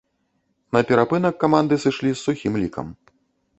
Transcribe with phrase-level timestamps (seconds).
[0.77, 2.87] На перапынак каманды сышлі з сухім лікам.